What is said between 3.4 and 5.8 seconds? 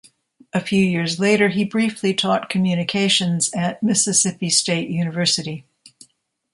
at Mississippi State University.